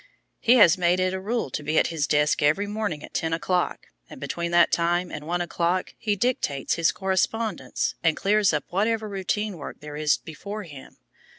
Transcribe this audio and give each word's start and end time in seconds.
"He 0.39 0.55
has 0.55 0.79
made 0.79 0.99
it 0.99 1.13
a 1.13 1.19
rule 1.19 1.51
to 1.51 1.61
be 1.61 1.77
at 1.77 1.85
his 1.93 2.07
desk 2.07 2.41
every 2.41 2.65
morning 2.65 3.03
at 3.03 3.13
ten 3.13 3.33
o'clock, 3.33 3.85
and 4.09 4.19
between 4.19 4.49
that 4.49 4.71
time 4.71 5.11
and 5.11 5.27
one 5.27 5.41
o'clock 5.41 5.93
he 5.99 6.15
dictates 6.15 6.73
his 6.73 6.91
correspondence, 6.91 7.93
and 8.01 8.17
clears 8.17 8.51
up 8.51 8.63
whatever 8.69 9.07
routine 9.07 9.57
work 9.57 9.79
there 9.79 9.95
is 9.95 10.17
before 10.17 10.63
him. 10.63 10.97